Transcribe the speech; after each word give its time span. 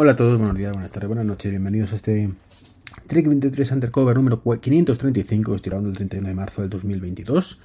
Hola 0.00 0.12
a 0.12 0.16
todos, 0.16 0.38
buenos 0.38 0.56
días, 0.56 0.70
buenas 0.70 0.92
tardes, 0.92 1.08
buenas 1.08 1.26
noches, 1.26 1.50
bienvenidos 1.50 1.92
a 1.92 1.96
este 1.96 2.30
Trek 3.08 3.26
23 3.26 3.72
Undercover 3.72 4.14
número 4.14 4.40
535, 4.40 5.56
estoy 5.56 5.70
grabando 5.70 5.90
el 5.90 5.96
31 5.96 6.28
de 6.28 6.34
marzo 6.36 6.60
del 6.60 6.70
2022. 6.70 7.58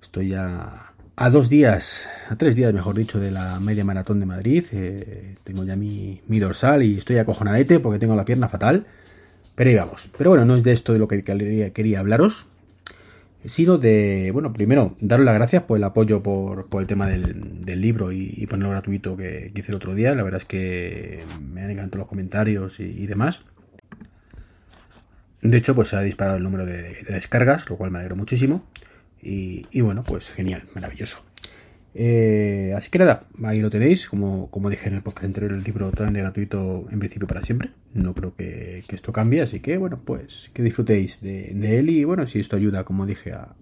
Estoy 0.00 0.30
ya 0.30 0.94
a 1.16 1.28
dos 1.28 1.50
días, 1.50 2.08
a 2.30 2.36
tres 2.36 2.56
días 2.56 2.72
mejor 2.72 2.94
dicho, 2.94 3.20
de 3.20 3.30
la 3.30 3.60
media 3.60 3.84
maratón 3.84 4.20
de 4.20 4.24
Madrid. 4.24 4.64
Eh, 4.72 5.34
tengo 5.42 5.64
ya 5.64 5.76
mi, 5.76 6.22
dorsal 6.26 6.82
y 6.82 6.94
estoy 6.94 7.18
acojonadete 7.18 7.78
porque 7.78 7.98
tengo 7.98 8.16
la 8.16 8.24
pierna 8.24 8.48
fatal. 8.48 8.86
Pero 9.54 9.68
ahí 9.68 9.76
vamos. 9.76 10.08
Pero 10.16 10.30
bueno, 10.30 10.46
no 10.46 10.56
es 10.56 10.64
de 10.64 10.72
esto 10.72 10.94
de 10.94 10.98
lo 10.98 11.08
que 11.08 11.22
quería 11.22 12.00
hablaros 12.00 12.46
sino 13.44 13.78
de, 13.78 14.30
bueno, 14.32 14.52
primero, 14.52 14.96
daros 15.00 15.24
las 15.24 15.34
gracias 15.34 15.62
por 15.62 15.78
el 15.78 15.84
apoyo 15.84 16.22
por, 16.22 16.68
el 16.78 16.86
tema 16.86 17.06
del, 17.06 17.80
libro 17.80 18.12
y, 18.12 18.46
ponerlo 18.46 18.70
gratuito 18.70 19.16
que, 19.16 19.52
hice 19.54 19.72
el 19.72 19.76
otro 19.76 19.94
día. 19.94 20.14
La 20.14 20.22
verdad 20.22 20.40
es 20.40 20.46
que 20.46 21.24
me 21.40 21.62
han 21.62 21.70
encantado 21.70 21.98
los 22.00 22.08
comentarios 22.08 22.80
y, 22.80 23.06
demás. 23.06 23.42
De 25.42 25.56
hecho, 25.56 25.74
pues 25.74 25.88
se 25.88 25.96
ha 25.96 26.02
disparado 26.02 26.36
el 26.36 26.42
número 26.42 26.66
de, 26.66 27.02
descargas, 27.08 27.68
lo 27.70 27.76
cual 27.76 27.90
me 27.90 27.98
alegro 27.98 28.16
muchísimo. 28.16 28.66
y, 29.22 29.80
bueno, 29.80 30.02
pues 30.04 30.30
genial, 30.30 30.64
maravilloso. 30.74 31.29
Eh, 31.94 32.72
así 32.76 32.88
que 32.90 32.98
nada, 32.98 33.24
ahí 33.44 33.60
lo 33.60 33.70
tenéis. 33.70 34.08
Como, 34.08 34.50
como 34.50 34.70
dije 34.70 34.88
en 34.88 34.94
el 34.94 35.02
podcast 35.02 35.26
anterior, 35.26 35.52
el 35.52 35.62
libro 35.62 35.90
totalmente 35.90 36.20
gratuito 36.20 36.86
en 36.90 36.98
principio 36.98 37.26
para 37.26 37.42
siempre. 37.42 37.70
No 37.94 38.14
creo 38.14 38.34
que, 38.34 38.82
esto 38.88 39.12
cambie, 39.12 39.42
así 39.42 39.60
que 39.60 39.76
bueno, 39.78 40.00
pues 40.04 40.50
que 40.54 40.62
disfrutéis 40.62 41.20
de, 41.20 41.78
él 41.78 41.90
y 41.90 42.04
bueno, 42.04 42.26
si 42.26 42.38
esto 42.38 42.56
ayuda, 42.56 42.84
como 42.84 43.06
dije, 43.06 43.32
a, 43.32 43.54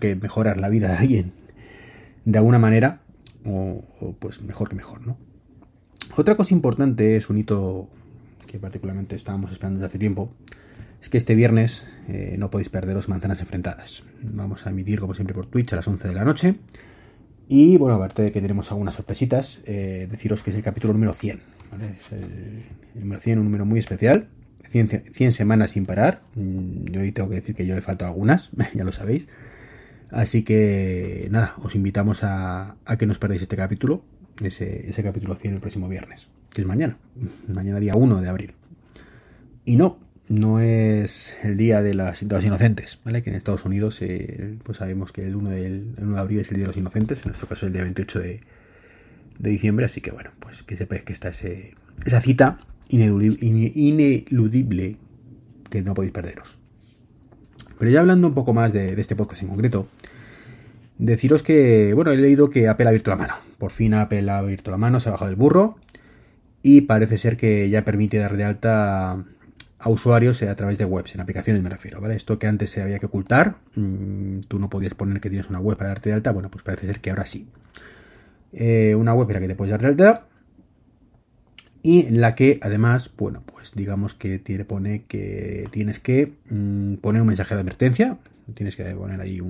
que 0.00 0.16
mejorar 0.16 0.58
la 0.58 0.68
vida 0.68 0.88
de 0.88 0.96
alguien 0.96 1.32
de 2.24 2.38
alguna 2.38 2.58
manera, 2.58 3.00
o, 3.44 3.84
pues 4.18 4.40
mejor 4.40 4.70
que 4.70 4.76
mejor, 4.76 5.06
¿no? 5.06 5.18
Otra 6.16 6.36
cosa 6.36 6.54
importante 6.54 7.16
es 7.16 7.28
un 7.28 7.38
hito 7.38 7.88
que 8.46 8.58
particularmente 8.58 9.16
estábamos 9.16 9.52
esperando 9.52 9.80
desde 9.80 9.86
hace 9.86 9.98
tiempo, 9.98 10.32
es 11.02 11.10
que 11.10 11.18
este 11.18 11.34
viernes 11.34 11.86
eh, 12.08 12.36
no 12.38 12.50
podéis 12.50 12.70
perderos 12.70 13.10
manzanas 13.10 13.40
enfrentadas. 13.40 14.04
Vamos 14.22 14.66
a 14.66 14.70
emitir 14.70 15.00
como 15.00 15.12
siempre 15.12 15.34
por 15.34 15.46
Twitch 15.46 15.72
a 15.74 15.76
las 15.76 15.88
11 15.88 16.08
de 16.08 16.14
la 16.14 16.24
noche. 16.24 16.54
Y 17.48 17.76
bueno, 17.76 17.96
aparte 17.96 18.22
de 18.22 18.32
que 18.32 18.40
tenemos 18.40 18.70
algunas 18.70 18.94
sorpresitas, 18.94 19.60
eh, 19.66 20.08
deciros 20.10 20.42
que 20.42 20.50
es 20.50 20.56
el 20.56 20.62
capítulo 20.62 20.92
número 20.92 21.12
100. 21.12 21.40
Es 21.98 22.12
el, 22.12 22.64
número 22.94 23.20
100, 23.20 23.38
un 23.38 23.44
número 23.44 23.64
muy 23.64 23.78
especial. 23.78 24.28
100, 24.70 25.32
semanas 25.32 25.72
sin 25.72 25.86
parar. 25.86 26.22
Mm, 26.34 26.86
yo 26.90 27.00
hoy 27.00 27.12
tengo 27.12 27.28
que 27.28 27.36
decir 27.36 27.54
que 27.54 27.66
yo 27.66 27.76
he 27.76 27.80
faltado 27.80 28.10
algunas, 28.10 28.50
ya 28.74 28.84
lo 28.84 28.92
sabéis. 28.92 29.28
Así 30.10 30.42
que 30.42 31.28
nada, 31.30 31.54
os 31.62 31.74
invitamos 31.74 32.20
a, 32.22 32.76
que 32.98 33.06
no 33.06 33.12
os 33.12 33.18
perdáis 33.18 33.42
este 33.42 33.56
capítulo, 33.56 34.04
ese, 34.42 34.88
ese 34.88 35.02
capítulo 35.02 35.34
100 35.34 35.54
el 35.54 35.60
próximo 35.60 35.88
viernes, 35.88 36.28
que 36.50 36.62
es 36.62 36.66
mañana, 36.66 36.98
mañana 37.48 37.78
día 37.80 37.94
1 37.94 38.20
de 38.20 38.28
abril. 38.28 38.54
Y 39.64 39.76
no, 39.76 39.98
no 40.28 40.60
es 40.60 41.36
el 41.42 41.56
día 41.56 41.82
de, 41.82 41.94
las, 41.94 42.22
inocentes, 42.22 42.98
¿vale? 43.04 43.22
Que 43.22 43.30
en 43.30 43.36
Estados 43.36 43.64
Unidos 43.64 44.00
eh, 44.02 44.56
pues 44.62 44.78
sabemos 44.78 45.12
que 45.12 45.22
el 45.22 45.36
1, 45.36 45.50
del, 45.50 45.94
de 45.94 46.18
abril 46.18 46.40
es 46.40 46.50
el 46.50 46.56
día 46.56 46.64
de 46.64 46.68
los 46.68 46.76
inocentes, 46.76 47.18
en 47.18 47.28
nuestro 47.28 47.46
caso 47.46 47.66
el 47.66 47.72
día 47.72 47.82
28 47.82 48.18
de, 48.20 48.40
diciembre, 49.38 49.84
así 49.84 50.00
que 50.00 50.10
bueno, 50.10 50.30
pues 50.40 50.62
que 50.62 50.76
sepáis 50.76 51.02
que 51.02 51.12
está 51.12 51.28
ese, 51.28 51.74
esa 52.04 52.20
cita 52.20 52.58
ineludible, 52.88 53.36
que 55.70 55.82
no 55.82 55.94
podéis 55.94 56.12
perderos. 56.12 56.58
Pero 57.78 57.90
ya 57.90 58.00
hablando 58.00 58.28
un 58.28 58.34
poco 58.34 58.54
más 58.54 58.72
de, 58.72 58.98
este 58.98 59.16
podcast 59.16 59.42
en 59.42 59.48
concreto, 59.48 59.88
deciros 60.96 61.42
que, 61.42 61.92
bueno, 61.92 62.12
he 62.12 62.16
leído 62.16 62.48
que 62.48 62.68
Apple 62.68 62.86
ha 62.86 62.88
abierto 62.90 63.10
la 63.10 63.16
mano. 63.16 63.34
Por 63.58 63.72
fin 63.72 63.94
Apple 63.94 64.30
ha 64.30 64.38
abierto 64.38 64.70
la 64.70 64.78
mano, 64.78 65.00
se 65.00 65.08
ha 65.08 65.12
bajado 65.12 65.30
el 65.30 65.36
burro 65.36 65.76
y 66.62 66.82
parece 66.82 67.18
ser 67.18 67.36
que 67.36 67.68
ya 67.68 67.84
permite 67.84 68.16
dar 68.18 68.36
de 68.36 68.44
alta 68.44 69.24
a 69.84 69.90
usuarios 69.90 70.42
a 70.42 70.56
través 70.56 70.78
de 70.78 70.86
webs, 70.86 71.14
en 71.14 71.20
aplicaciones 71.20 71.62
me 71.62 71.68
refiero, 71.68 72.00
¿vale? 72.00 72.16
Esto 72.16 72.38
que 72.38 72.46
antes 72.46 72.70
se 72.70 72.80
había 72.80 72.98
que 72.98 73.06
ocultar, 73.06 73.56
mm, 73.76 74.40
tú 74.48 74.58
no 74.58 74.70
podías 74.70 74.94
poner 74.94 75.20
que 75.20 75.28
tienes 75.28 75.50
una 75.50 75.60
web 75.60 75.76
para 75.76 75.90
darte 75.90 76.08
de 76.08 76.14
alta, 76.14 76.32
bueno, 76.32 76.50
pues 76.50 76.64
parece 76.64 76.86
ser 76.86 77.00
que 77.00 77.10
ahora 77.10 77.26
sí. 77.26 77.46
Eh, 78.54 78.94
una 78.94 79.12
web 79.12 79.28
en 79.28 79.34
la 79.34 79.40
que 79.40 79.48
te 79.48 79.54
puedes 79.54 79.72
dar 79.72 79.82
de 79.82 79.88
alta 79.88 80.26
y 81.82 82.08
la 82.08 82.34
que 82.34 82.58
además, 82.62 83.10
bueno, 83.18 83.42
pues 83.44 83.74
digamos 83.74 84.14
que 84.14 84.38
tiene, 84.38 84.64
pone 84.64 85.04
que 85.06 85.68
tienes 85.70 86.00
que 86.00 86.32
mm, 86.48 86.94
poner 86.94 87.20
un 87.20 87.28
mensaje 87.28 87.54
de 87.54 87.60
advertencia, 87.60 88.16
tienes 88.54 88.76
que 88.76 88.84
poner 88.94 89.20
ahí 89.20 89.42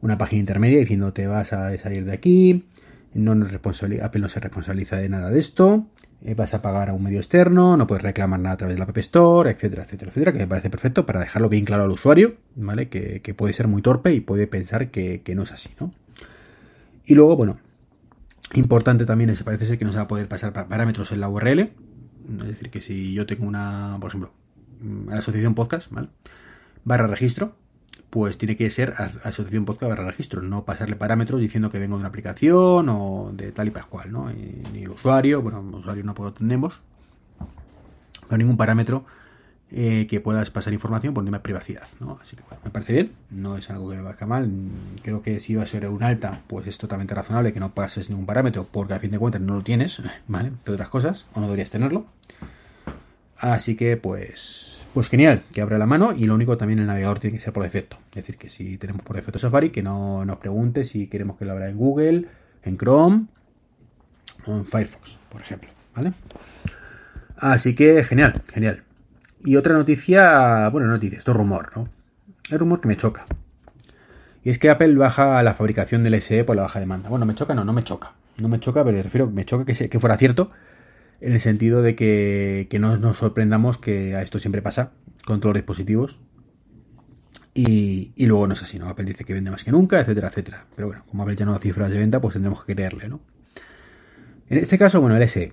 una 0.00 0.16
página 0.16 0.40
intermedia 0.40 0.78
diciendo 0.78 1.12
te 1.12 1.26
vas 1.26 1.52
a 1.52 1.76
salir 1.78 2.04
de 2.04 2.12
aquí, 2.12 2.66
no 3.14 3.32
Apple 3.32 4.20
no 4.20 4.28
se 4.28 4.40
responsabiliza 4.40 4.96
de 4.96 5.08
nada 5.08 5.30
de 5.30 5.38
esto, 5.38 5.86
eh, 6.22 6.34
vas 6.34 6.54
a 6.54 6.62
pagar 6.62 6.88
a 6.88 6.94
un 6.94 7.02
medio 7.02 7.18
externo, 7.18 7.76
no 7.76 7.86
puedes 7.86 8.02
reclamar 8.02 8.40
nada 8.40 8.54
a 8.54 8.56
través 8.56 8.76
de 8.76 8.78
la 8.78 8.84
App 8.84 8.96
Store, 8.98 9.50
etcétera, 9.50 9.84
etcétera, 9.84 10.10
etcétera, 10.10 10.32
que 10.32 10.38
me 10.38 10.46
parece 10.46 10.70
perfecto 10.70 11.06
para 11.06 11.20
dejarlo 11.20 11.48
bien 11.48 11.64
claro 11.64 11.84
al 11.84 11.90
usuario, 11.90 12.36
¿vale? 12.56 12.88
Que, 12.88 13.20
puede 13.36 13.52
ser 13.52 13.68
muy 13.68 13.82
torpe 13.82 14.12
y 14.12 14.20
puede 14.20 14.46
pensar 14.46 14.90
que, 14.90 15.22
no 15.36 15.42
es 15.42 15.52
así, 15.52 15.70
¿no? 15.78 15.92
Y 17.04 17.14
luego, 17.14 17.36
bueno, 17.36 17.58
importante 18.54 19.04
también 19.04 19.30
es, 19.30 19.42
parece 19.42 19.66
ser 19.66 19.78
que 19.78 19.84
no 19.84 19.92
se 19.92 19.98
va 19.98 20.04
a 20.04 20.08
poder 20.08 20.26
pasar 20.26 20.52
parámetros 20.52 21.12
en 21.12 21.20
la 21.20 21.28
URL, 21.28 21.60
es 21.60 22.46
decir, 22.46 22.70
que 22.70 22.80
si 22.80 23.12
yo 23.12 23.26
tengo 23.26 23.46
una, 23.46 23.98
por 24.00 24.08
ejemplo, 24.08 24.32
mm, 24.80 25.10
asociación 25.10 25.54
podcast, 25.54 25.90
¿vale? 25.90 26.08
Barra 26.84 27.06
registro, 27.06 27.56
pues 28.14 28.38
tiene 28.38 28.56
que 28.56 28.70
ser 28.70 28.94
asociación 29.24 29.64
podcast 29.64 29.90
barra 29.90 30.04
registro, 30.04 30.40
no 30.40 30.64
pasarle 30.64 30.94
parámetros 30.94 31.40
diciendo 31.40 31.68
que 31.68 31.80
vengo 31.80 31.96
de 31.96 32.02
una 32.02 32.10
aplicación 32.10 32.88
o 32.88 33.32
de 33.32 33.50
tal 33.50 33.66
y 33.66 33.70
pascual, 33.72 34.12
¿no? 34.12 34.30
ni 34.72 34.86
usuario, 34.86 35.42
bueno, 35.42 35.60
usuario 35.72 36.04
no 36.04 36.14
lo 36.16 36.32
tenemos, 36.32 36.80
pero 38.28 38.38
ningún 38.38 38.56
parámetro 38.56 39.04
eh, 39.72 40.06
que 40.08 40.20
puedas 40.20 40.48
pasar 40.52 40.72
información 40.72 41.12
por 41.12 41.24
tema 41.24 41.38
de 41.38 41.42
privacidad, 41.42 41.88
¿no? 41.98 42.20
Así 42.22 42.36
que 42.36 42.44
bueno, 42.48 42.60
me 42.64 42.70
parece 42.70 42.92
bien, 42.92 43.12
no 43.30 43.56
es 43.56 43.68
algo 43.68 43.90
que 43.90 43.96
me 43.96 44.04
parezca 44.04 44.26
mal, 44.26 44.48
creo 45.02 45.20
que 45.20 45.40
si 45.40 45.56
va 45.56 45.64
a 45.64 45.66
ser 45.66 45.88
un 45.88 46.04
alta, 46.04 46.42
pues 46.46 46.68
es 46.68 46.78
totalmente 46.78 47.16
razonable 47.16 47.52
que 47.52 47.58
no 47.58 47.74
pases 47.74 48.10
ningún 48.10 48.26
parámetro, 48.26 48.64
porque 48.70 48.94
a 48.94 49.00
fin 49.00 49.10
de 49.10 49.18
cuentas 49.18 49.42
no 49.42 49.56
lo 49.56 49.62
tienes, 49.64 50.00
¿vale? 50.28 50.52
De 50.64 50.72
otras 50.72 50.88
cosas, 50.88 51.26
o 51.34 51.40
no 51.40 51.46
deberías 51.46 51.70
tenerlo. 51.70 52.06
Así 53.44 53.76
que 53.76 53.98
pues 53.98 54.86
pues 54.94 55.10
genial, 55.10 55.42
que 55.52 55.60
abra 55.60 55.76
la 55.76 55.84
mano 55.84 56.14
y 56.16 56.24
lo 56.24 56.34
único 56.34 56.56
también 56.56 56.78
el 56.78 56.86
navegador 56.86 57.20
tiene 57.20 57.36
que 57.36 57.42
ser 57.42 57.52
por 57.52 57.62
defecto. 57.62 57.98
Es 58.12 58.16
decir, 58.16 58.38
que 58.38 58.48
si 58.48 58.78
tenemos 58.78 59.02
por 59.02 59.16
defecto 59.16 59.38
Safari, 59.38 59.68
que 59.68 59.82
no 59.82 60.24
nos 60.24 60.38
pregunte 60.38 60.84
si 60.84 61.08
queremos 61.08 61.36
que 61.36 61.44
lo 61.44 61.52
abra 61.52 61.68
en 61.68 61.76
Google, 61.76 62.26
en 62.62 62.78
Chrome 62.78 63.26
o 64.46 64.52
en 64.52 64.64
Firefox, 64.64 65.18
por 65.28 65.42
ejemplo. 65.42 65.68
¿Vale? 65.94 66.12
Así 67.36 67.74
que 67.74 68.02
genial, 68.04 68.40
genial. 68.50 68.82
Y 69.44 69.56
otra 69.56 69.74
noticia, 69.74 70.68
bueno, 70.70 70.86
noticia, 70.86 71.18
esto 71.18 71.32
es 71.32 71.36
rumor, 71.36 71.72
¿no? 71.76 71.88
Es 72.48 72.58
rumor 72.58 72.80
que 72.80 72.88
me 72.88 72.96
choca. 72.96 73.26
Y 74.42 74.48
es 74.48 74.58
que 74.58 74.70
Apple 74.70 74.94
baja 74.94 75.42
la 75.42 75.52
fabricación 75.52 76.02
del 76.02 76.18
SE 76.22 76.44
por 76.44 76.56
la 76.56 76.62
baja 76.62 76.80
demanda. 76.80 77.10
Bueno, 77.10 77.26
me 77.26 77.34
choca, 77.34 77.52
no, 77.52 77.62
no 77.64 77.74
me 77.74 77.84
choca. 77.84 78.12
No 78.38 78.48
me 78.48 78.58
choca, 78.58 78.82
pero 78.84 78.96
me 78.96 79.02
refiero, 79.02 79.30
me 79.30 79.44
choca 79.44 79.66
que 79.66 80.00
fuera 80.00 80.16
cierto 80.16 80.50
en 81.20 81.32
el 81.32 81.40
sentido 81.40 81.82
de 81.82 81.94
que, 81.94 82.68
no 82.80 82.96
nos 82.96 83.18
sorprendamos 83.18 83.78
que 83.78 84.14
a 84.14 84.22
esto 84.22 84.38
siempre 84.38 84.62
pasa 84.62 84.92
con 85.24 85.40
todos 85.40 85.54
los 85.54 85.62
dispositivos. 85.62 86.18
Y, 87.54 88.12
luego 88.26 88.46
no 88.46 88.54
es 88.54 88.62
así, 88.62 88.78
¿no? 88.78 88.88
Apple 88.88 89.04
dice 89.04 89.24
que 89.24 89.32
vende 89.32 89.50
más 89.50 89.62
que 89.62 89.70
nunca, 89.70 90.00
etcétera, 90.00 90.28
etcétera. 90.28 90.66
Pero 90.74 90.88
bueno, 90.88 91.04
como 91.08 91.22
Apple 91.22 91.36
ya 91.36 91.44
no 91.44 91.52
da 91.52 91.60
cifras 91.60 91.90
de 91.90 91.98
venta, 91.98 92.20
pues 92.20 92.32
tendremos 92.32 92.64
que 92.64 92.74
creerle, 92.74 93.08
¿no? 93.08 93.20
En 94.48 94.58
este 94.58 94.76
caso, 94.76 95.00
bueno, 95.00 95.16
el 95.16 95.28
SE. 95.28 95.52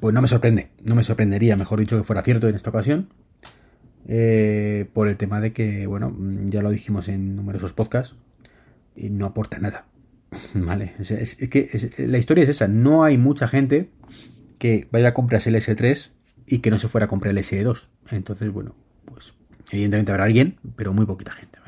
Pues 0.00 0.14
no 0.14 0.22
me 0.22 0.28
sorprende, 0.28 0.68
no 0.82 0.94
me 0.94 1.02
sorprendería, 1.02 1.56
mejor 1.56 1.78
dicho, 1.78 1.96
que 1.96 2.04
fuera 2.04 2.22
cierto 2.22 2.48
en 2.48 2.54
esta 2.54 2.70
ocasión. 2.70 3.08
Eh, 4.08 4.86
por 4.92 5.08
el 5.08 5.16
tema 5.16 5.40
de 5.40 5.52
que, 5.52 5.86
bueno, 5.86 6.16
ya 6.46 6.62
lo 6.62 6.70
dijimos 6.70 7.08
en 7.08 7.36
numerosos 7.36 7.72
podcasts, 7.72 8.16
y 8.96 9.10
no 9.10 9.26
aporta 9.26 9.58
nada. 9.58 9.84
Vale, 10.54 10.94
es, 10.98 11.36
que 11.36 11.70
la 11.98 12.18
historia 12.18 12.44
es 12.44 12.50
esa. 12.50 12.68
No 12.68 13.04
hay 13.04 13.18
mucha 13.18 13.48
gente 13.48 13.90
que 14.58 14.88
vaya 14.90 15.08
a 15.08 15.14
comprarse 15.14 15.50
el 15.50 15.56
S3 15.56 16.10
y 16.46 16.58
que 16.58 16.70
no 16.70 16.78
se 16.78 16.88
fuera 16.88 17.06
a 17.06 17.08
comprar 17.08 17.32
el 17.32 17.38
S2. 17.38 17.88
Entonces, 18.10 18.52
bueno, 18.52 18.74
pues 19.04 19.34
evidentemente 19.70 20.12
habrá 20.12 20.24
alguien, 20.24 20.56
pero 20.76 20.92
muy 20.92 21.06
poquita 21.06 21.32
gente. 21.32 21.58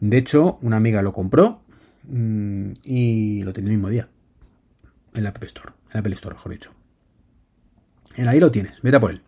De 0.00 0.16
hecho, 0.16 0.58
una 0.62 0.76
amiga 0.76 1.02
lo 1.02 1.12
compró 1.12 1.62
mm, 2.04 2.72
y 2.84 3.42
lo 3.42 3.52
tenía 3.52 3.70
el 3.70 3.76
mismo 3.76 3.88
día. 3.88 4.08
En 5.14 5.24
la 5.24 5.30
App 5.30 5.42
Store. 5.44 5.72
En 5.88 5.94
la 5.94 6.00
Apple 6.00 6.14
Store, 6.14 6.34
mejor 6.34 6.52
dicho. 6.52 6.70
Ahí 8.26 8.40
lo 8.40 8.50
tienes. 8.50 8.80
Vete 8.82 8.96
a 8.96 9.00
por 9.00 9.12
él. 9.12 9.22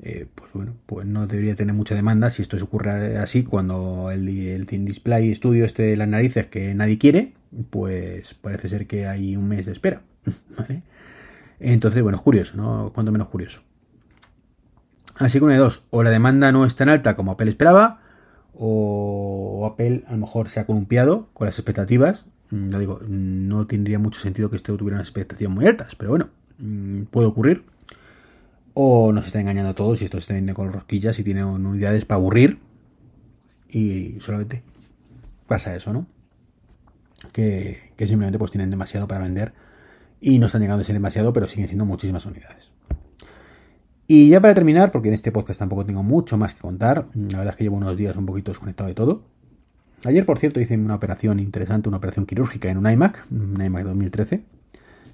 Eh, 0.00 0.26
pues 0.34 0.52
bueno, 0.52 0.74
pues 0.86 1.06
no 1.06 1.26
debería 1.26 1.56
tener 1.56 1.74
mucha 1.74 1.94
demanda 1.94 2.30
si 2.30 2.42
esto 2.42 2.56
se 2.56 2.64
ocurre 2.64 3.18
así 3.18 3.42
cuando 3.42 4.10
el, 4.12 4.28
el 4.28 4.66
Display 4.66 5.34
Studio 5.34 5.64
este 5.64 5.82
de 5.82 5.96
las 5.96 6.06
narices 6.06 6.46
que 6.46 6.72
nadie 6.74 6.98
quiere, 6.98 7.32
pues 7.70 8.34
parece 8.34 8.68
ser 8.68 8.86
que 8.86 9.06
hay 9.06 9.36
un 9.36 9.48
mes 9.48 9.66
de 9.66 9.72
espera. 9.72 10.02
Entonces, 11.60 12.02
bueno, 12.02 12.22
curioso, 12.22 12.56
¿no? 12.56 12.92
Cuanto 12.94 13.10
menos 13.10 13.28
curioso. 13.28 13.62
Así 15.16 15.38
que 15.38 15.44
una 15.44 15.54
de 15.54 15.60
dos, 15.60 15.82
o 15.90 16.02
la 16.04 16.10
demanda 16.10 16.52
no 16.52 16.64
es 16.64 16.76
tan 16.76 16.88
alta 16.88 17.16
como 17.16 17.32
Apple 17.32 17.50
esperaba, 17.50 18.00
o 18.54 19.68
Apple 19.72 20.04
a 20.06 20.12
lo 20.12 20.18
mejor 20.18 20.48
se 20.50 20.60
ha 20.60 20.66
columpiado 20.66 21.28
con 21.32 21.46
las 21.46 21.58
expectativas. 21.58 22.26
No 22.50 22.76
mm, 22.76 22.80
digo, 22.80 23.00
no 23.08 23.66
tendría 23.66 23.98
mucho 23.98 24.20
sentido 24.20 24.48
que 24.48 24.56
esto 24.56 24.76
tuviera 24.76 24.96
unas 24.96 25.08
expectativas 25.08 25.52
muy 25.52 25.66
altas, 25.66 25.96
pero 25.96 26.10
bueno, 26.10 26.28
mm, 26.58 27.02
puede 27.04 27.26
ocurrir. 27.26 27.64
O 28.80 29.10
nos 29.12 29.26
está 29.26 29.40
engañando 29.40 29.70
a 29.70 29.74
todos 29.74 30.00
y 30.00 30.04
esto 30.04 30.20
se 30.20 30.32
vende 30.32 30.54
con 30.54 30.72
rosquillas 30.72 31.18
y 31.18 31.24
tiene 31.24 31.44
unidades 31.44 32.04
para 32.04 32.20
aburrir. 32.20 32.60
Y 33.68 34.20
solamente 34.20 34.62
pasa 35.48 35.74
eso, 35.74 35.92
¿no? 35.92 36.06
Que, 37.32 37.90
que 37.96 38.06
simplemente 38.06 38.38
pues 38.38 38.52
tienen 38.52 38.70
demasiado 38.70 39.08
para 39.08 39.24
vender 39.24 39.52
y 40.20 40.38
no 40.38 40.46
están 40.46 40.60
llegando 40.60 40.82
a 40.82 40.84
ser 40.84 40.94
demasiado, 40.94 41.32
pero 41.32 41.48
siguen 41.48 41.66
siendo 41.66 41.86
muchísimas 41.86 42.24
unidades. 42.24 42.70
Y 44.06 44.28
ya 44.28 44.40
para 44.40 44.54
terminar, 44.54 44.92
porque 44.92 45.08
en 45.08 45.14
este 45.14 45.32
podcast 45.32 45.58
tampoco 45.58 45.84
tengo 45.84 46.04
mucho 46.04 46.38
más 46.38 46.54
que 46.54 46.60
contar, 46.60 47.08
la 47.14 47.38
verdad 47.38 47.48
es 47.48 47.56
que 47.56 47.64
llevo 47.64 47.78
unos 47.78 47.96
días 47.96 48.16
un 48.16 48.26
poquito 48.26 48.52
desconectado 48.52 48.86
de 48.86 48.94
todo. 48.94 49.24
Ayer, 50.04 50.24
por 50.24 50.38
cierto, 50.38 50.60
hice 50.60 50.76
una 50.76 50.94
operación 50.94 51.40
interesante, 51.40 51.88
una 51.88 51.98
operación 51.98 52.26
quirúrgica 52.26 52.68
en 52.70 52.78
un 52.78 52.88
iMac, 52.88 53.26
un 53.32 53.60
iMac 53.60 53.82
2013. 53.82 54.44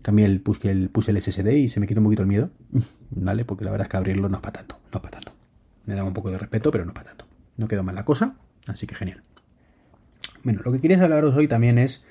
Cambié 0.05 0.27
el, 0.27 0.43
puse 0.43 0.71
el, 0.71 0.91
puse 0.91 1.12
el 1.12 1.21
SSD 1.23 1.49
y 1.53 1.69
se 1.69 1.81
me 1.81 1.87
quitó 1.87 2.01
un 2.01 2.05
poquito 2.05 2.21
el 2.21 2.29
miedo, 2.29 2.51
¿vale? 3.11 3.47
Porque 3.47 3.65
la 3.65 3.71
verdad 3.71 3.87
es 3.87 3.91
que 3.91 3.97
abrirlo 3.97 4.29
no 4.29 4.37
es 4.37 4.43
para 4.43 4.59
tanto, 4.59 4.79
no 4.93 4.99
es 4.99 5.03
para 5.03 5.19
tanto. 5.19 5.33
Me 5.87 5.95
daba 5.95 6.06
un 6.06 6.12
poco 6.12 6.31
de 6.31 6.37
respeto, 6.37 6.71
pero 6.71 6.85
no 6.85 6.91
es 6.91 6.95
para 6.95 7.09
tanto. 7.09 7.27
No 7.56 7.69
quedó 7.69 7.83
mal 7.83 7.95
la 7.95 8.05
cosa, 8.05 8.35
así 8.67 8.87
que 8.87 8.95
genial. 8.95 9.23
Bueno, 10.43 10.61
lo 10.62 10.73
que 10.73 10.79
quería 10.79 11.03
hablaros 11.03 11.35
hoy 11.35 11.49
también 11.49 11.79
es 11.79 12.05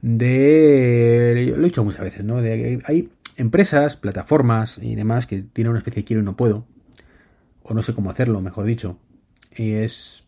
de... 0.00 1.52
Lo 1.54 1.62
he 1.62 1.66
dicho 1.66 1.84
muchas 1.84 2.00
veces, 2.00 2.24
¿no? 2.24 2.40
De, 2.40 2.80
hay 2.86 3.10
empresas, 3.36 3.96
plataformas 3.96 4.78
y 4.78 4.94
demás 4.94 5.26
que 5.26 5.42
tienen 5.42 5.70
una 5.70 5.80
especie 5.80 6.02
de 6.02 6.06
quiero 6.06 6.22
y 6.22 6.24
no 6.24 6.36
puedo, 6.36 6.66
o 7.62 7.74
no 7.74 7.82
sé 7.82 7.92
cómo 7.92 8.10
hacerlo, 8.10 8.40
mejor 8.40 8.64
dicho, 8.64 8.98
y 9.54 9.72
es 9.72 10.24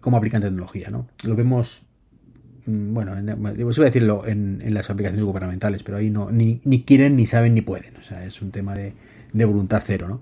cómo 0.00 0.16
aplican 0.16 0.42
tecnología, 0.42 0.90
¿no? 0.90 1.06
Lo 1.22 1.36
vemos, 1.36 1.86
bueno, 2.66 3.16
en, 3.16 3.42
voy 3.42 3.52
a 3.54 3.84
decirlo 3.84 4.26
en, 4.26 4.62
las 4.72 4.90
aplicaciones 4.90 5.24
gubernamentales, 5.24 5.82
pero 5.82 5.98
ahí 5.98 6.10
no, 6.10 6.30
ni, 6.30 6.58
quieren, 6.84 7.16
ni 7.16 7.26
saben, 7.26 7.54
ni 7.54 7.60
pueden, 7.60 7.96
o 7.96 8.02
sea, 8.02 8.24
es 8.24 8.40
un 8.42 8.50
tema 8.50 8.74
de, 8.74 8.94
voluntad 9.32 9.82
cero, 9.84 10.08
¿no? 10.08 10.20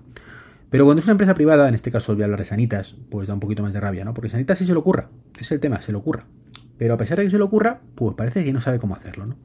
Pero 0.69 0.85
cuando 0.85 0.99
es 0.99 1.05
una 1.05 1.13
empresa 1.13 1.33
privada, 1.33 1.67
en 1.67 1.73
este 1.73 1.91
caso 1.91 2.13
voy 2.13 2.21
a 2.21 2.25
hablar 2.25 2.39
de 2.39 2.45
Sanitas, 2.45 2.95
pues 3.09 3.27
da 3.27 3.33
un 3.33 3.39
poquito 3.39 3.63
más 3.63 3.73
de 3.73 3.79
rabia, 3.79 4.05
¿no? 4.05 4.13
Porque 4.13 4.29
Sanitas 4.29 4.59
sí 4.59 4.65
se 4.65 4.73
le 4.73 4.79
ocurra, 4.79 5.09
es 5.39 5.51
el 5.51 5.59
tema, 5.59 5.81
se 5.81 5.91
le 5.91 5.97
ocurra. 5.97 6.25
Pero 6.77 6.93
a 6.93 6.97
pesar 6.97 7.17
de 7.17 7.25
que 7.25 7.31
se 7.31 7.37
le 7.37 7.43
ocurra, 7.43 7.81
pues 7.95 8.15
parece 8.15 8.43
que 8.45 8.53
no 8.53 8.61
sabe 8.61 8.79
cómo 8.79 8.95
hacerlo, 8.95 9.25
¿no? 9.25 9.35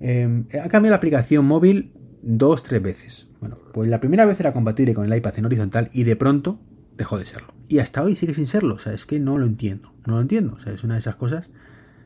Eh, 0.00 0.44
ha 0.52 0.68
cambiado 0.68 0.90
la 0.90 0.96
aplicación 0.96 1.44
móvil 1.44 1.92
dos, 2.22 2.62
tres 2.62 2.82
veces. 2.82 3.26
Bueno, 3.40 3.58
pues 3.72 3.88
la 3.88 4.00
primera 4.00 4.24
vez 4.24 4.38
era 4.40 4.52
compatible 4.52 4.94
con 4.94 5.04
el 5.04 5.16
iPad 5.16 5.38
en 5.38 5.46
horizontal 5.46 5.90
y 5.92 6.04
de 6.04 6.16
pronto 6.16 6.58
dejó 6.96 7.18
de 7.18 7.26
serlo. 7.26 7.48
Y 7.68 7.78
hasta 7.78 8.02
hoy 8.02 8.16
sigue 8.16 8.34
sin 8.34 8.46
serlo. 8.46 8.74
O 8.74 8.78
sea, 8.78 8.92
es 8.92 9.06
que 9.06 9.18
no 9.18 9.38
lo 9.38 9.46
entiendo. 9.46 9.92
No 10.06 10.16
lo 10.16 10.20
entiendo. 10.20 10.54
O 10.54 10.60
sea, 10.60 10.72
es 10.72 10.84
una 10.84 10.94
de 10.94 11.00
esas 11.00 11.16
cosas. 11.16 11.50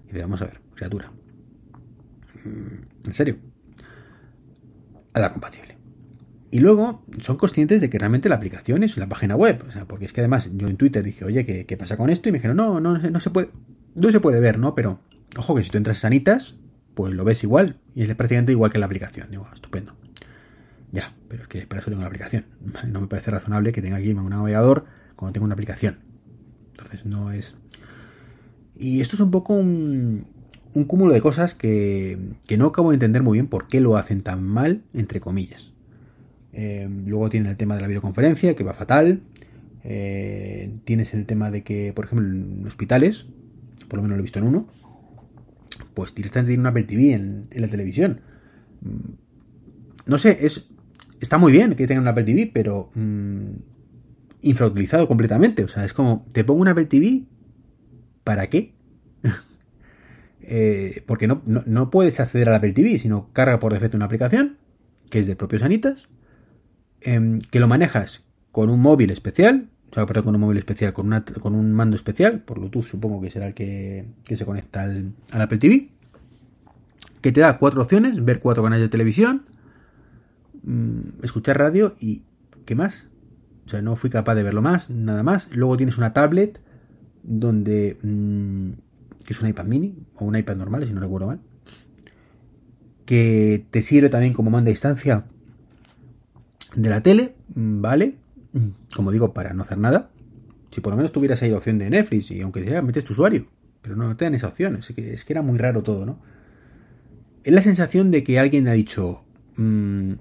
Y 0.08 0.12
le 0.14 0.22
vamos 0.22 0.42
a 0.42 0.46
ver, 0.46 0.60
criatura. 0.74 1.10
Mm, 2.44 3.06
en 3.06 3.14
serio. 3.14 3.36
A 5.12 5.20
la 5.20 5.32
compatible. 5.32 5.76
Y 6.50 6.60
luego 6.60 7.04
son 7.20 7.36
conscientes 7.36 7.80
de 7.80 7.90
que 7.90 7.98
realmente 7.98 8.28
la 8.28 8.36
aplicación 8.36 8.82
es 8.82 8.96
la 8.96 9.08
página 9.08 9.36
web. 9.36 9.64
O 9.68 9.72
sea, 9.72 9.86
porque 9.86 10.04
es 10.04 10.12
que 10.12 10.20
además 10.20 10.50
yo 10.54 10.68
en 10.68 10.76
Twitter 10.76 11.02
dije, 11.02 11.24
oye, 11.24 11.44
¿qué, 11.44 11.66
qué 11.66 11.76
pasa 11.76 11.96
con 11.96 12.10
esto? 12.10 12.28
Y 12.28 12.32
me 12.32 12.38
dijeron, 12.38 12.56
no, 12.56 12.80
no, 12.80 12.98
no 12.98 13.20
se 13.20 13.30
puede. 13.30 13.50
No 13.94 14.12
se 14.12 14.20
puede 14.20 14.40
ver, 14.40 14.58
¿no? 14.58 14.74
Pero, 14.74 15.00
ojo 15.36 15.54
que 15.54 15.64
si 15.64 15.70
tú 15.70 15.78
entras 15.78 15.98
Sanitas, 15.98 16.56
pues 16.94 17.12
lo 17.12 17.24
ves 17.24 17.44
igual 17.44 17.78
y 17.94 18.02
es 18.02 18.14
prácticamente 18.14 18.52
igual 18.52 18.72
que 18.72 18.78
la 18.78 18.86
aplicación. 18.86 19.30
Digo, 19.30 19.48
estupendo. 19.52 19.96
Ya, 20.92 21.14
pero 21.28 21.42
es 21.42 21.48
que 21.48 21.66
para 21.66 21.80
eso 21.80 21.90
tengo 21.90 22.00
la 22.00 22.08
aplicación. 22.08 22.46
No 22.86 23.02
me 23.02 23.06
parece 23.06 23.30
razonable 23.30 23.72
que 23.72 23.82
tenga 23.82 23.96
aquí 23.96 24.10
un 24.12 24.30
navegador 24.30 24.86
cuando 25.14 25.34
tengo 25.34 25.44
una 25.44 25.52
aplicación. 25.52 25.98
Entonces 26.70 27.04
no 27.04 27.32
es... 27.32 27.54
Y 28.78 29.00
esto 29.00 29.16
es 29.16 29.20
un 29.20 29.30
poco 29.30 29.54
un, 29.54 30.26
cúmulo 30.86 31.14
de 31.14 31.20
cosas 31.20 31.54
que, 31.54 32.18
no 32.56 32.66
acabo 32.66 32.90
de 32.90 32.96
entender 32.96 33.22
muy 33.22 33.38
bien 33.38 33.46
por 33.46 33.68
qué 33.68 33.80
lo 33.80 33.96
hacen 33.96 34.20
tan 34.22 34.42
mal, 34.42 34.82
entre 34.92 35.20
comillas. 35.20 35.72
Eh, 36.52 36.88
luego 37.06 37.30
tienen 37.30 37.50
el 37.50 37.56
tema 37.56 37.74
de 37.74 37.82
la 37.82 37.86
videoconferencia, 37.86 38.54
que 38.54 38.64
va 38.64 38.74
fatal. 38.74 39.20
Eh, 39.84 40.70
tienes 40.84 41.14
el 41.14 41.26
tema 41.26 41.50
de 41.50 41.62
que, 41.62 41.92
por 41.94 42.06
ejemplo, 42.06 42.26
en 42.26 42.66
hospitales, 42.66 43.26
por 43.88 43.98
lo 43.98 44.02
menos 44.02 44.16
lo 44.16 44.20
he 44.20 44.22
visto 44.22 44.38
en 44.38 44.46
uno, 44.46 44.68
pues 45.94 46.14
directamente 46.14 46.50
tiene 46.50 46.60
una 46.60 46.70
Apple 46.70 46.84
TV 46.84 47.12
en, 47.14 47.48
la 47.50 47.68
televisión. 47.68 48.20
Mm, 48.82 50.10
no 50.10 50.18
sé, 50.18 50.38
es 50.44 50.68
está 51.20 51.38
muy 51.38 51.52
bien 51.52 51.74
que 51.74 51.86
tengan 51.86 52.02
una 52.02 52.10
Apple 52.10 52.24
TV, 52.24 52.50
pero 52.52 52.90
mmm, 52.94 53.52
infrautilizado 54.42 55.08
completamente. 55.08 55.64
O 55.64 55.68
sea, 55.68 55.84
es 55.84 55.92
como, 55.92 56.26
te 56.32 56.44
pongo 56.44 56.60
una 56.60 56.72
Apple 56.72 56.86
TV, 56.86 57.24
¿para 58.26 58.48
qué? 58.48 58.74
Eh, 60.48 61.02
porque 61.06 61.26
no, 61.26 61.42
no, 61.44 61.90
puedes 61.90 62.20
acceder 62.20 62.46
a 62.48 62.52
la 62.52 62.58
Apple 62.58 62.70
TV, 62.70 63.00
sino 63.00 63.30
carga 63.32 63.58
por 63.58 63.72
defecto 63.72 63.96
una 63.96 64.06
aplicación, 64.06 64.58
que 65.10 65.18
es 65.18 65.26
de 65.26 65.34
propios 65.34 65.62
Sanitas, 65.62 66.06
em, 67.00 67.40
que 67.40 67.58
lo 67.58 67.66
manejas 67.66 68.24
con 68.52 68.70
un 68.70 68.78
móvil 68.78 69.10
especial, 69.10 69.70
o 69.90 69.94
sea, 69.94 70.06
con 70.06 70.36
un 70.36 70.40
móvil 70.40 70.58
especial, 70.58 70.92
con, 70.92 71.08
una, 71.08 71.24
con 71.24 71.56
un 71.56 71.72
mando 71.72 71.96
especial, 71.96 72.42
por 72.42 72.60
Bluetooth 72.60 72.84
supongo 72.84 73.20
que 73.20 73.32
será 73.32 73.48
el 73.48 73.54
que, 73.54 74.06
se 74.36 74.46
conecta 74.46 74.84
al, 74.84 75.14
Apple 75.32 75.58
TV, 75.58 75.88
que 77.22 77.32
te 77.32 77.40
da 77.40 77.58
cuatro 77.58 77.82
opciones, 77.82 78.24
ver 78.24 78.38
cuatro 78.38 78.62
canales 78.62 78.84
de 78.84 78.88
televisión, 78.88 79.46
mm, 80.62 81.24
escuchar 81.24 81.58
radio 81.58 81.96
y 81.98 82.22
¿qué 82.66 82.76
más? 82.76 83.08
O 83.66 83.68
sea, 83.68 83.82
no 83.82 83.96
fui 83.96 84.10
capaz 84.10 84.36
de 84.36 84.44
verlo 84.44 84.62
más, 84.62 84.90
nada 84.90 85.24
más. 85.24 85.50
Luego 85.50 85.76
tienes 85.76 85.98
una 85.98 86.12
tablet 86.12 86.60
donde... 87.26 87.98
Mm, 88.02 88.70
que 89.24 89.32
es 89.32 89.42
un 89.42 89.48
iPad 89.48 89.64
mini 89.64 89.94
o 90.14 90.24
un 90.24 90.36
iPad 90.36 90.56
normal, 90.56 90.86
si 90.86 90.92
no 90.92 91.00
recuerdo 91.00 91.26
mal. 91.26 91.40
Que 93.04 93.64
te 93.70 93.82
sirve 93.82 94.08
también 94.08 94.32
como 94.32 94.50
mando 94.50 94.68
a 94.68 94.72
distancia 94.72 95.24
de 96.76 96.88
la 96.88 97.02
tele, 97.02 97.34
mm, 97.54 97.80
¿vale? 97.80 98.14
como 98.94 99.12
digo, 99.12 99.34
para 99.34 99.52
no 99.52 99.64
hacer 99.64 99.78
nada. 99.78 100.10
Si 100.70 100.80
por 100.80 100.92
lo 100.92 100.96
menos 100.96 101.12
tuvieras 101.12 101.42
ahí 101.42 101.50
la 101.50 101.58
opción 101.58 101.78
de 101.78 101.90
Netflix 101.90 102.30
y 102.30 102.40
aunque 102.40 102.64
sea, 102.64 102.82
metes 102.82 103.04
tu 103.04 103.12
usuario. 103.12 103.46
Pero 103.82 103.96
no, 103.96 104.16
te 104.16 104.24
dan 104.24 104.34
esa 104.34 104.48
opción. 104.48 104.76
Es 104.76 104.88
que, 104.88 105.12
es 105.12 105.24
que 105.24 105.32
era 105.32 105.42
muy 105.42 105.58
raro 105.58 105.82
todo, 105.82 106.06
¿no? 106.06 106.18
Es 107.44 107.52
la 107.52 107.62
sensación 107.62 108.10
de 108.10 108.24
que 108.24 108.38
alguien 108.38 108.66
ha 108.66 108.72
dicho, 108.72 109.22
mm, 109.56 110.12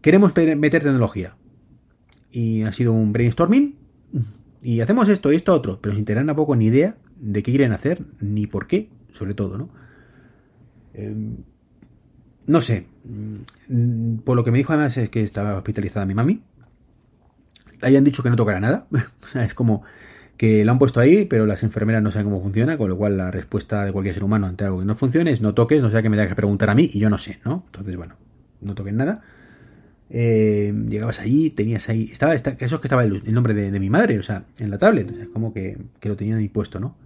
queremos 0.00 0.34
meter 0.34 0.82
tecnología. 0.82 1.36
Y 2.32 2.62
ha 2.62 2.72
sido 2.72 2.92
un 2.92 3.12
brainstorming. 3.12 3.76
Y 4.62 4.80
hacemos 4.80 5.08
esto 5.08 5.32
y 5.32 5.36
esto 5.36 5.54
otro. 5.54 5.80
Pero 5.80 5.94
sin 5.94 6.04
tener 6.04 6.34
poco 6.34 6.56
ni 6.56 6.66
idea 6.66 6.96
de 7.16 7.42
qué 7.42 7.52
quieren 7.52 7.72
hacer, 7.72 8.02
ni 8.20 8.46
por 8.46 8.66
qué, 8.66 8.90
sobre 9.12 9.34
todo, 9.34 9.58
¿no? 9.58 9.70
Em, 10.94 11.36
no 12.46 12.60
sé. 12.60 12.86
Mm, 13.04 14.18
por 14.18 14.36
lo 14.36 14.44
que 14.44 14.50
me 14.50 14.58
dijo 14.58 14.72
además 14.72 14.96
es 14.96 15.08
que 15.08 15.22
estaba 15.22 15.56
hospitalizada 15.56 16.06
mi 16.06 16.14
mami 16.14 16.42
hayan 17.82 18.04
dicho 18.04 18.22
que 18.22 18.30
no 18.30 18.36
tocará 18.36 18.60
nada. 18.60 18.86
o 19.22 19.26
sea, 19.26 19.44
es 19.44 19.54
como 19.54 19.82
que 20.36 20.64
lo 20.64 20.72
han 20.72 20.78
puesto 20.78 21.00
ahí, 21.00 21.26
pero 21.26 21.46
las 21.46 21.62
enfermeras 21.62 22.02
no 22.02 22.10
saben 22.10 22.28
cómo 22.28 22.42
funciona, 22.42 22.78
con 22.78 22.88
lo 22.88 22.96
cual 22.96 23.16
la 23.16 23.30
respuesta 23.30 23.84
de 23.84 23.92
cualquier 23.92 24.14
ser 24.14 24.24
humano 24.24 24.46
ante 24.46 24.64
algo 24.64 24.78
que 24.78 24.86
no 24.86 24.96
funcione 24.96 25.32
es 25.32 25.42
no 25.42 25.54
toques, 25.54 25.82
no 25.82 25.90
sea 25.90 26.02
que 26.02 26.08
me 26.08 26.16
tenga 26.16 26.30
que 26.30 26.36
preguntar 26.36 26.70
a 26.70 26.74
mí 26.74 26.90
y 26.92 26.98
yo 26.98 27.10
no 27.10 27.18
sé, 27.18 27.40
¿no? 27.44 27.64
Entonces, 27.66 27.96
bueno, 27.96 28.16
no 28.60 28.74
toquen 28.74 28.96
nada. 28.96 29.22
Eh, 30.10 30.74
llegabas 30.88 31.20
allí, 31.20 31.50
tenías 31.50 31.88
ahí, 31.88 32.08
estaba, 32.10 32.34
eso 32.34 32.50
es 32.50 32.80
que 32.80 32.86
estaba 32.86 33.04
el, 33.04 33.32
nombre 33.32 33.54
de, 33.54 33.78
mi 33.78 33.90
madre, 33.90 34.18
o 34.18 34.22
sea, 34.22 34.44
en 34.58 34.70
la 34.70 34.78
tablet, 34.78 35.28
o 35.28 35.32
como 35.32 35.54
que, 35.54 35.78
que, 36.00 36.08
lo 36.08 36.16
tenían 36.16 36.38
ahí 36.38 36.48
puesto, 36.48 36.80
¿no? 36.80 36.96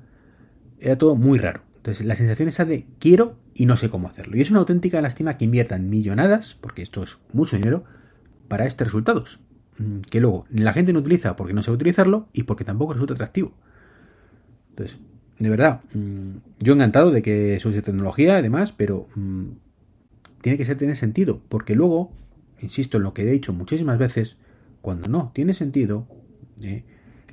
Era 0.80 0.96
todo 0.96 1.14
muy 1.14 1.38
raro. 1.38 1.62
Entonces, 1.76 2.06
la 2.06 2.16
sensación 2.16 2.48
esa 2.48 2.64
de 2.64 2.86
quiero 2.98 3.36
y 3.54 3.66
no 3.66 3.76
sé 3.76 3.90
cómo 3.90 4.08
hacerlo. 4.08 4.36
Y 4.36 4.40
es 4.40 4.50
una 4.50 4.60
auténtica 4.60 5.02
lástima 5.02 5.36
que 5.36 5.44
inviertan 5.44 5.90
millonadas, 5.90 6.56
porque 6.60 6.82
esto 6.82 7.02
es 7.02 7.18
mucho 7.32 7.56
dinero, 7.56 7.84
para 8.48 8.66
estos 8.66 8.86
resultados. 8.86 9.38
Mm, 9.78 10.00
que 10.02 10.20
luego 10.20 10.46
la 10.50 10.72
gente 10.72 10.92
no 10.92 11.00
utiliza 11.00 11.36
porque 11.36 11.52
no 11.52 11.62
sabe 11.62 11.76
utilizarlo 11.76 12.28
y 12.32 12.44
porque 12.44 12.64
tampoco 12.64 12.92
resulta 12.92 13.14
atractivo. 13.14 13.52
Entonces, 14.70 14.98
de 15.38 15.48
verdad, 15.48 15.80
mm, 15.94 16.36
yo 16.60 16.74
encantado 16.74 17.10
de 17.10 17.22
que 17.22 17.58
se 17.60 17.68
use 17.68 17.82
tecnología, 17.82 18.36
además, 18.36 18.72
pero 18.72 19.08
mm, 19.14 19.44
tiene 20.40 20.58
que 20.58 20.64
ser 20.64 20.76
tener 20.76 20.96
sentido, 20.96 21.40
porque 21.48 21.74
luego, 21.74 22.12
insisto 22.64 22.96
en 22.96 23.04
lo 23.04 23.14
que 23.14 23.22
he 23.22 23.30
dicho 23.30 23.52
muchísimas 23.52 23.98
veces, 23.98 24.36
cuando 24.80 25.08
no 25.08 25.30
tiene 25.34 25.54
sentido, 25.54 26.08
eh, 26.62 26.84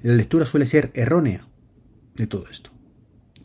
la 0.04 0.14
lectura 0.14 0.46
suele 0.46 0.66
ser 0.66 0.92
errónea 0.94 1.48
de 2.16 2.28
todo 2.28 2.46
esto. 2.50 2.70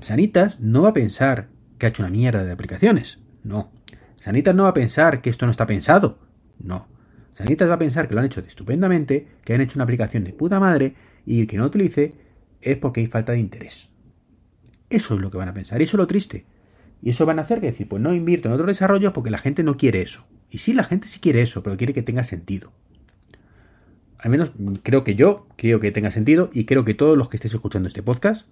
Sanitas 0.00 0.60
no 0.60 0.82
va 0.82 0.90
a 0.90 0.92
pensar 0.92 1.48
que 1.78 1.86
ha 1.86 1.88
hecho 1.88 2.02
una 2.02 2.10
mierda 2.10 2.44
de 2.44 2.52
aplicaciones, 2.52 3.18
no. 3.42 3.70
Sanitas 4.16 4.54
no 4.54 4.64
va 4.64 4.70
a 4.70 4.74
pensar 4.74 5.22
que 5.22 5.30
esto 5.30 5.46
no 5.46 5.50
está 5.50 5.66
pensado, 5.66 6.18
no. 6.58 6.88
Sanitas 7.32 7.68
va 7.68 7.74
a 7.74 7.78
pensar 7.78 8.08
que 8.08 8.14
lo 8.14 8.20
han 8.20 8.26
hecho 8.26 8.40
estupendamente, 8.40 9.28
que 9.44 9.54
han 9.54 9.60
hecho 9.60 9.76
una 9.76 9.84
aplicación 9.84 10.24
de 10.24 10.32
puta 10.32 10.58
madre 10.58 10.94
y 11.24 11.40
el 11.40 11.46
que 11.46 11.58
no 11.58 11.66
utilice 11.66 12.14
es 12.60 12.76
porque 12.78 13.00
hay 13.00 13.06
falta 13.06 13.32
de 13.32 13.40
interés. 13.40 13.90
Eso 14.88 15.14
es 15.14 15.20
lo 15.20 15.30
que 15.30 15.36
van 15.36 15.48
a 15.48 15.54
pensar, 15.54 15.80
y 15.80 15.84
eso 15.84 15.96
es 15.96 16.00
lo 16.00 16.06
triste. 16.06 16.46
Y 17.02 17.10
eso 17.10 17.26
van 17.26 17.38
a 17.38 17.42
hacer 17.42 17.60
que 17.60 17.66
decir, 17.66 17.88
pues 17.88 18.02
no 18.02 18.14
invierto 18.14 18.48
en 18.48 18.54
otro 18.54 18.66
desarrollo 18.66 19.12
porque 19.12 19.30
la 19.30 19.38
gente 19.38 19.62
no 19.62 19.76
quiere 19.76 20.02
eso. 20.02 20.24
Y 20.50 20.58
sí, 20.58 20.72
la 20.72 20.84
gente 20.84 21.08
sí 21.08 21.20
quiere 21.20 21.42
eso, 21.42 21.62
pero 21.62 21.76
quiere 21.76 21.92
que 21.92 22.02
tenga 22.02 22.24
sentido. 22.24 22.72
Al 24.18 24.30
menos 24.30 24.52
creo 24.82 25.04
que 25.04 25.14
yo 25.14 25.46
creo 25.56 25.78
que 25.80 25.92
tenga 25.92 26.10
sentido 26.10 26.50
y 26.52 26.64
creo 26.64 26.84
que 26.84 26.94
todos 26.94 27.16
los 27.16 27.28
que 27.28 27.36
estéis 27.36 27.54
escuchando 27.54 27.88
este 27.88 28.02
podcast, 28.02 28.46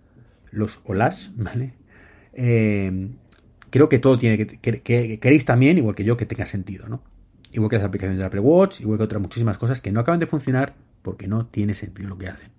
los 0.51 0.81
o 0.85 0.95
las, 0.95 1.33
¿vale? 1.37 1.75
Eh, 2.33 3.09
creo 3.71 3.89
que 3.89 3.99
todo 3.99 4.17
tiene 4.17 4.47
que, 4.47 4.59
que, 4.83 5.19
queréis 5.19 5.45
también, 5.45 5.79
igual 5.79 5.95
que 5.95 6.05
yo, 6.05 6.17
que 6.17 6.27
tenga 6.27 6.47
sentido, 6.47 6.89
¿no? 6.89 7.03
Igual 7.53 7.71
que 7.71 7.77
las 7.77 7.85
aplicaciones 7.85 8.19
de 8.19 8.25
Apple 8.25 8.41
Watch, 8.41 8.81
igual 8.81 8.99
que 8.99 9.05
otras 9.05 9.23
muchísimas 9.23 9.59
cosas 9.59 9.81
que 9.81 9.93
no 9.93 10.01
acaban 10.01 10.21
de 10.21 10.27
funcionar 10.27 10.75
porque 11.03 11.29
no 11.29 11.47
tiene 11.47 11.75
sentido 11.75 12.09
lo 12.09 12.19
que 12.19 12.29
hacen. 12.29 12.51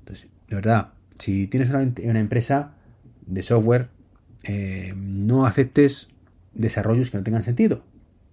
Entonces, 0.00 0.28
de 0.48 0.56
verdad, 0.56 0.92
si 1.18 1.46
tienes 1.48 1.68
una, 1.70 2.20
empresa 2.20 2.74
de 3.26 3.42
software, 3.42 3.88
eh, 4.44 4.94
no 4.96 5.46
aceptes 5.46 6.08
desarrollos 6.54 7.10
que 7.10 7.18
no 7.18 7.24
tengan 7.24 7.42
sentido, 7.42 7.82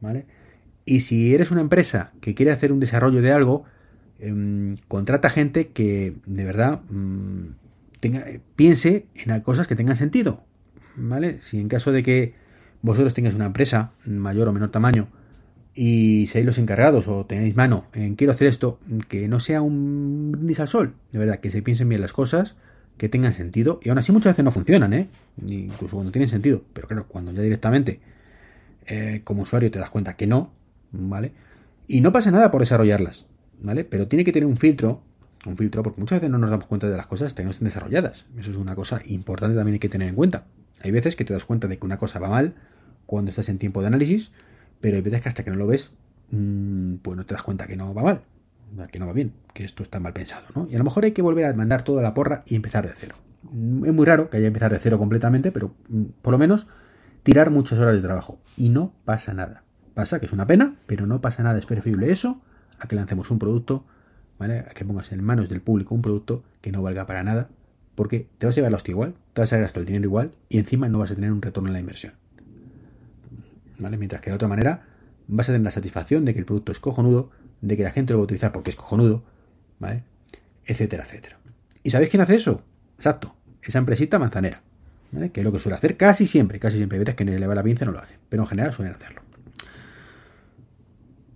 ¿vale? 0.02 0.26
Y 0.86 1.02
si 1.02 1.34
eres 1.34 1.52
una 1.52 1.62
empresa 1.62 2.12
que 2.22 2.36
quiere 2.36 2.52
hacer 2.52 2.72
un 2.72 2.80
desarrollo 2.80 3.22
de 3.22 3.32
algo, 3.32 3.66
em, 4.20 4.74
contrata 4.88 5.30
gente 5.30 5.70
que 5.70 6.16
de 6.26 6.44
verdad 6.44 6.82
mm, 6.90 7.48
piense 8.56 9.08
en 9.16 9.40
cosas 9.42 9.68
que 9.68 9.76
tengan 9.76 9.96
sentido, 9.96 10.44
¿vale? 10.96 11.42
Si 11.42 11.60
en 11.60 11.68
caso 11.68 11.92
de 11.92 12.04
que 12.04 12.34
vosotros 12.82 13.16
tengáis 13.16 13.36
una 13.36 13.48
empresa 13.48 13.94
mayor 14.06 14.48
o 14.48 14.54
menor 14.54 14.70
tamaño 14.70 15.08
y 15.74 16.28
seáis 16.28 16.46
los 16.46 16.60
encargados 16.60 17.08
o 17.08 17.26
tenéis 17.26 17.56
mano 17.56 17.86
en 17.94 18.16
quiero 18.16 18.32
hacer 18.32 18.48
esto, 18.48 18.80
que 19.08 19.28
no 19.28 19.40
sea 19.40 19.62
un 19.62 20.32
brindis 20.32 20.60
al 20.60 20.68
sol, 20.68 20.94
de 21.12 21.20
verdad, 21.20 21.40
que 21.40 21.50
se 21.50 21.64
piensen 21.64 21.90
bien 21.90 22.02
las 22.02 22.14
cosas, 22.14 22.56
que 22.98 23.10
tengan 23.10 23.34
sentido, 23.34 23.80
y 23.84 23.90
aún 23.90 23.98
así 23.98 24.12
muchas 24.12 24.34
veces 24.34 24.46
no 24.46 24.52
funcionan, 24.52 24.94
¿eh? 24.94 25.10
Incluso 25.48 25.96
cuando 25.96 26.12
tienen 26.12 26.30
sentido, 26.30 26.64
pero 26.74 26.88
claro, 26.88 27.08
cuando 27.08 27.32
ya 27.34 27.42
directamente 27.42 28.00
eh, 28.88 29.22
como 29.24 29.44
usuario 29.44 29.72
te 29.72 29.80
das 29.80 29.90
cuenta 29.90 30.16
que 30.16 30.28
no, 30.28 30.52
¿vale? 30.92 31.34
Y 31.88 32.02
no 32.02 32.12
pasa 32.12 32.32
nada 32.32 32.52
por 32.52 32.62
desarrollarlas, 32.62 33.26
¿vale? 33.62 33.84
Pero 33.84 34.08
tiene 34.08 34.24
que 34.24 34.32
tener 34.32 34.48
un 34.48 34.58
filtro, 34.58 35.02
un 35.46 35.58
filtro, 35.58 35.84
porque 35.84 36.00
muchas 36.00 36.18
veces 36.18 36.30
no 36.30 36.38
nos 36.38 36.50
damos 36.50 36.68
cuenta 36.68 36.90
de 36.90 36.98
las 36.98 37.08
cosas 37.08 37.28
hasta 37.28 37.42
que 37.42 37.46
no 37.46 37.52
estén 37.52 37.66
desarrolladas. 37.66 38.26
Eso 38.38 38.52
es 38.52 38.58
una 38.58 38.76
cosa 38.76 39.02
importante 39.06 39.56
también 39.56 39.74
hay 39.74 39.80
que 39.80 39.90
tener 39.90 40.10
en 40.10 40.16
cuenta. 40.16 40.46
Hay 40.82 40.92
veces 40.92 41.16
que 41.16 41.26
te 41.26 41.34
das 41.34 41.46
cuenta 41.46 41.68
de 41.68 41.78
que 41.78 41.86
una 41.86 41.98
cosa 41.98 42.20
va 42.20 42.30
mal 42.30 42.56
cuando 43.06 43.30
estás 43.30 43.50
en 43.50 43.58
tiempo 43.58 43.82
de 43.82 43.88
análisis, 43.88 44.32
pero 44.82 44.96
hay 44.96 45.02
veces 45.02 45.22
que 45.22 45.30
hasta 45.30 45.44
que 45.44 45.52
no 45.52 45.56
lo 45.56 45.68
ves, 45.68 45.92
mm, 46.32 46.96
pues 46.96 47.18
no 47.18 47.26
te 47.26 47.34
das 47.34 47.44
cuenta 47.44 47.68
que 47.68 47.76
no 47.76 47.94
va 47.94 48.04
mal, 48.04 48.22
que 48.92 49.00
no 49.00 49.08
va 49.08 49.14
bien, 49.14 49.34
que 49.54 49.64
esto 49.64 49.84
está 49.84 50.00
mal 50.00 50.14
pensado, 50.14 50.46
¿no? 50.56 50.68
Y 50.70 50.76
a 50.76 50.78
lo 50.78 50.84
mejor 50.84 51.06
hay 51.06 51.12
que 51.12 51.22
volver 51.22 51.46
a 51.46 51.54
mandar 51.54 51.84
toda 51.84 52.02
la 52.02 52.14
porra 52.14 52.42
y 52.46 52.56
empezar 52.56 52.88
de 52.88 52.94
cero. 52.96 53.16
Es 53.44 53.94
muy 53.94 54.06
raro 54.06 54.30
que 54.30 54.38
haya 54.38 54.48
empezar 54.48 54.72
de 54.72 54.80
cero 54.80 54.98
completamente, 54.98 55.52
pero 55.52 55.76
mm, 55.90 56.04
por 56.22 56.32
lo 56.32 56.38
menos 56.38 56.68
tirar 57.26 57.50
muchas 57.50 57.80
horas 57.80 57.96
de 57.96 58.04
trabajo. 58.04 58.38
Y 58.56 58.70
no 58.70 58.94
pasa 59.04 59.34
nada. 59.34 59.64
Pasa 59.96 60.20
que 60.20 60.28
es 60.28 60.32
una 60.32 60.46
pena, 60.46 60.76
pero 60.86 61.08
no 61.08 61.22
pasa 61.22 61.42
nada. 61.42 61.58
Es 61.58 61.66
preferible 61.66 62.12
eso 62.12 62.40
a 62.80 62.88
que 62.88 62.96
lancemos 62.96 63.32
un 63.32 63.40
producto, 63.40 63.84
¿vale? 64.38 64.60
A 64.60 64.74
que 64.76 64.86
pongas 64.86 65.12
en 65.12 65.24
manos 65.24 65.50
del 65.50 65.60
público 65.60 65.96
un 65.96 66.04
producto 66.04 66.44
que 66.62 66.72
no 66.72 66.84
valga 66.84 67.08
para 67.08 67.24
nada, 67.24 67.50
porque 67.96 68.28
te 68.38 68.46
vas 68.46 68.54
a 68.54 68.58
llevar 68.58 68.72
la 68.72 68.78
hostia 68.78 68.92
igual, 68.92 69.16
te 69.34 69.42
vas 69.42 69.52
a 69.54 69.58
gastar 69.58 69.82
el 69.82 69.88
dinero 69.88 70.06
igual 70.06 70.34
y 70.50 70.60
encima 70.60 70.88
no 70.88 71.00
vas 71.00 71.10
a 71.10 71.16
tener 71.16 71.32
un 71.32 71.42
retorno 71.42 71.70
en 71.70 71.74
la 71.74 71.80
inversión. 71.80 72.14
Mientras 73.80 74.22
que 74.22 74.30
de 74.30 74.36
otra 74.36 74.48
manera 74.48 74.84
vas 75.28 75.50
a 75.50 75.54
tener 75.54 75.66
la 75.66 75.72
satisfacción 75.72 76.26
de 76.26 76.34
que 76.34 76.40
el 76.40 76.46
producto 76.46 76.72
es 76.72 76.80
cojonudo, 76.80 77.32
de 77.62 77.76
que 77.76 77.84
la 77.84 77.92
gente 77.92 78.14
lo 78.14 78.20
va 78.20 78.24
a 78.24 78.26
utilizar 78.26 78.52
porque 78.52 78.70
es 78.70 78.76
cojonudo, 78.76 79.24
¿vale? 79.80 80.04
Etcétera, 80.66 81.06
etcétera. 81.06 81.40
¿Y 81.82 81.90
sabéis 81.90 82.12
quién 82.12 82.22
hace 82.22 82.36
eso? 82.36 82.62
Exacto, 82.98 83.34
esa 83.64 83.80
empresita 83.80 84.20
manzanera, 84.20 84.62
Que 85.32 85.42
es 85.42 85.44
lo 85.44 85.52
que 85.52 85.60
suele 85.60 85.78
hacer 85.78 85.98
casi 85.98 86.28
siempre, 86.28 86.60
casi 86.60 86.78
siempre. 86.78 86.98
Hay 86.98 87.00
veces 87.00 87.16
que 87.16 87.26
le 87.26 87.48
va 87.48 87.56
la 87.56 87.64
pinza 87.64 87.86
no 87.86 87.92
lo 87.92 88.00
hace, 88.00 88.16
pero 88.30 88.44
en 88.44 88.48
general 88.48 88.74
suelen 88.74 88.94
hacerlo. 88.94 89.22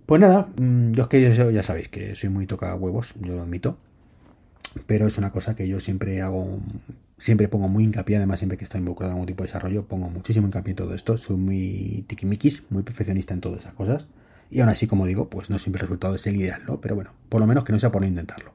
Pues 0.06 0.20
nada, 0.20 0.48
mm, 0.56 0.92
yo 0.92 1.04
es 1.04 1.08
que 1.08 1.52
ya 1.52 1.62
sabéis 1.62 1.88
que 1.88 2.16
soy 2.16 2.30
muy 2.30 2.46
toca 2.46 2.74
huevos, 2.74 3.14
yo 3.20 3.36
lo 3.36 3.42
admito 3.42 3.78
pero 4.86 5.06
es 5.06 5.18
una 5.18 5.30
cosa 5.30 5.54
que 5.56 5.66
yo 5.68 5.80
siempre 5.80 6.22
hago, 6.22 6.60
siempre 7.18 7.48
pongo 7.48 7.68
muy 7.68 7.84
hincapié, 7.84 8.16
además 8.16 8.38
siempre 8.38 8.56
que 8.56 8.64
estoy 8.64 8.78
involucrado 8.78 9.12
en 9.12 9.14
algún 9.16 9.26
tipo 9.26 9.42
de 9.42 9.48
desarrollo, 9.48 9.84
pongo 9.84 10.08
muchísimo 10.08 10.46
hincapié 10.46 10.72
en 10.72 10.76
todo 10.76 10.94
esto, 10.94 11.16
soy 11.16 11.36
muy 11.36 12.04
tiquimiquis, 12.06 12.62
muy 12.70 12.82
perfeccionista 12.82 13.34
en 13.34 13.40
todas 13.40 13.60
esas 13.60 13.74
cosas, 13.74 14.06
y 14.50 14.60
aún 14.60 14.68
así, 14.68 14.86
como 14.86 15.06
digo, 15.06 15.28
pues 15.28 15.50
no 15.50 15.58
siempre 15.58 15.80
el 15.80 15.88
resultado 15.88 16.14
es 16.14 16.26
el 16.26 16.36
ideal, 16.36 16.62
¿no? 16.66 16.80
Pero 16.80 16.94
bueno, 16.94 17.12
por 17.28 17.40
lo 17.40 17.46
menos 17.46 17.64
que 17.64 17.72
no 17.72 17.78
sea 17.78 17.92
por 17.92 18.04
intentarlo. 18.04 18.52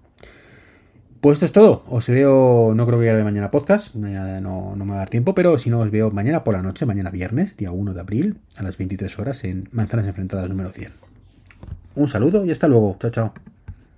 Pues 1.21 1.37
esto 1.37 1.45
es 1.45 1.51
todo, 1.53 1.83
os 1.89 2.07
veo, 2.07 2.73
no 2.75 2.85
creo 2.85 2.99
que 2.99 3.05
de 3.05 3.23
mañana 3.23 3.49
podcast, 3.49 3.95
no, 3.95 4.75
no 4.75 4.85
me 4.85 4.91
va 4.91 4.97
a 4.97 4.99
dar 4.99 5.09
tiempo, 5.09 5.33
pero 5.33 5.57
si 5.57 5.71
no 5.71 5.79
os 5.79 5.89
veo 5.89 6.11
mañana 6.11 6.43
por 6.43 6.53
la 6.53 6.61
noche, 6.61 6.85
mañana 6.85 7.09
viernes, 7.09 7.57
día 7.57 7.71
1 7.71 7.93
de 7.93 7.99
abril, 7.99 8.37
a 8.57 8.63
las 8.63 8.77
23 8.77 9.17
horas 9.17 9.43
en 9.43 9.67
Manzanas 9.71 10.05
Enfrentadas 10.05 10.47
número 10.49 10.69
100. 10.69 10.91
Un 11.95 12.07
saludo 12.09 12.45
y 12.45 12.51
hasta 12.51 12.67
luego, 12.67 12.97
chao 12.99 13.09
chao. 13.09 13.54